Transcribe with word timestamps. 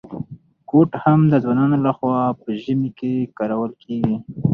کوټ 0.69 0.91
هم 1.03 1.19
د 1.31 1.33
ځوانانو 1.43 1.77
لخوا 1.85 2.19
په 2.41 2.49
ژمي 2.61 2.89
کي 2.99 3.13
کارول 3.37 3.71
کیږي. 3.83 4.17